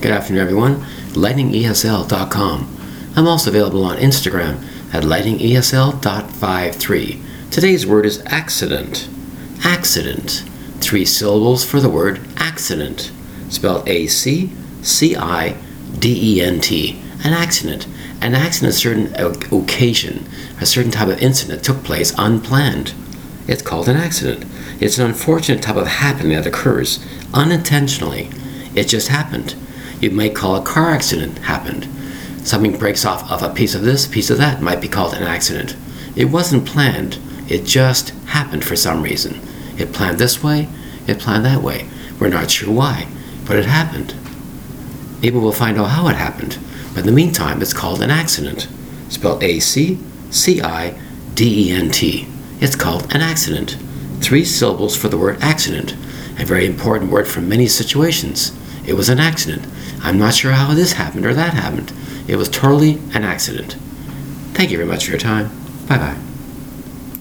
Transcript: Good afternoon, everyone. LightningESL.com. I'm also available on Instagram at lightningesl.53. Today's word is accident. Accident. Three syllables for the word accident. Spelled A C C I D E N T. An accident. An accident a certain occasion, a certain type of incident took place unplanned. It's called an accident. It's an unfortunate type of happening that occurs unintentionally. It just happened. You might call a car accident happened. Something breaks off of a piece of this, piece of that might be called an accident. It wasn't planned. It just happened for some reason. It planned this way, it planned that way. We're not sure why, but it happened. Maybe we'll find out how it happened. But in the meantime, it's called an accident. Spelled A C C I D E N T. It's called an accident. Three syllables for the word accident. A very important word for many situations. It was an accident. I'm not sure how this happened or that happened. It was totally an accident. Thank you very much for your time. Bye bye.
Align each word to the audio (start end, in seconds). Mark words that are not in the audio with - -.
Good 0.00 0.12
afternoon, 0.12 0.42
everyone. 0.42 0.76
LightningESL.com. 1.14 2.76
I'm 3.16 3.26
also 3.26 3.50
available 3.50 3.82
on 3.82 3.96
Instagram 3.96 4.62
at 4.94 5.02
lightningesl.53. 5.02 7.50
Today's 7.50 7.84
word 7.84 8.06
is 8.06 8.22
accident. 8.26 9.08
Accident. 9.64 10.44
Three 10.78 11.04
syllables 11.04 11.64
for 11.64 11.80
the 11.80 11.90
word 11.90 12.20
accident. 12.36 13.10
Spelled 13.48 13.88
A 13.88 14.06
C 14.06 14.52
C 14.82 15.16
I 15.16 15.56
D 15.98 16.36
E 16.36 16.42
N 16.42 16.60
T. 16.60 17.02
An 17.24 17.32
accident. 17.32 17.88
An 18.20 18.36
accident 18.36 18.74
a 18.74 18.76
certain 18.76 19.12
occasion, 19.52 20.28
a 20.60 20.66
certain 20.66 20.92
type 20.92 21.08
of 21.08 21.20
incident 21.20 21.64
took 21.64 21.82
place 21.82 22.14
unplanned. 22.16 22.94
It's 23.48 23.62
called 23.62 23.88
an 23.88 23.96
accident. 23.96 24.44
It's 24.80 24.98
an 24.98 25.06
unfortunate 25.06 25.60
type 25.60 25.74
of 25.74 25.88
happening 25.88 26.36
that 26.36 26.46
occurs 26.46 27.04
unintentionally. 27.34 28.30
It 28.76 28.84
just 28.84 29.08
happened. 29.08 29.56
You 30.00 30.10
might 30.10 30.34
call 30.34 30.56
a 30.56 30.62
car 30.62 30.90
accident 30.90 31.38
happened. 31.38 31.88
Something 32.46 32.76
breaks 32.78 33.04
off 33.04 33.30
of 33.30 33.42
a 33.42 33.52
piece 33.52 33.74
of 33.74 33.82
this, 33.82 34.06
piece 34.06 34.30
of 34.30 34.38
that 34.38 34.62
might 34.62 34.80
be 34.80 34.88
called 34.88 35.14
an 35.14 35.24
accident. 35.24 35.76
It 36.14 36.26
wasn't 36.26 36.66
planned. 36.66 37.18
It 37.48 37.64
just 37.64 38.10
happened 38.26 38.64
for 38.64 38.76
some 38.76 39.02
reason. 39.02 39.40
It 39.76 39.92
planned 39.92 40.18
this 40.18 40.42
way, 40.42 40.68
it 41.06 41.18
planned 41.18 41.44
that 41.44 41.62
way. 41.62 41.88
We're 42.20 42.28
not 42.28 42.50
sure 42.50 42.72
why, 42.72 43.08
but 43.46 43.56
it 43.56 43.64
happened. 43.64 44.14
Maybe 45.22 45.38
we'll 45.38 45.52
find 45.52 45.78
out 45.78 45.90
how 45.90 46.08
it 46.08 46.16
happened. 46.16 46.58
But 46.92 47.00
in 47.00 47.06
the 47.06 47.12
meantime, 47.12 47.62
it's 47.62 47.72
called 47.72 48.02
an 48.02 48.10
accident. 48.10 48.68
Spelled 49.08 49.42
A 49.42 49.60
C 49.60 49.98
C 50.30 50.60
I 50.60 51.00
D 51.34 51.68
E 51.68 51.72
N 51.72 51.90
T. 51.90 52.28
It's 52.60 52.76
called 52.76 53.12
an 53.14 53.20
accident. 53.20 53.76
Three 54.20 54.44
syllables 54.44 54.96
for 54.96 55.08
the 55.08 55.18
word 55.18 55.38
accident. 55.40 55.96
A 56.38 56.44
very 56.44 56.66
important 56.66 57.10
word 57.10 57.26
for 57.26 57.40
many 57.40 57.66
situations. 57.66 58.56
It 58.86 58.94
was 58.94 59.08
an 59.08 59.18
accident. 59.18 59.66
I'm 60.00 60.18
not 60.18 60.34
sure 60.34 60.52
how 60.52 60.72
this 60.74 60.92
happened 60.92 61.26
or 61.26 61.34
that 61.34 61.54
happened. 61.54 61.92
It 62.26 62.36
was 62.36 62.48
totally 62.48 63.00
an 63.12 63.24
accident. 63.24 63.74
Thank 64.54 64.70
you 64.70 64.78
very 64.78 64.88
much 64.88 65.04
for 65.04 65.10
your 65.10 65.20
time. 65.20 65.50
Bye 65.88 65.98
bye. 65.98 66.16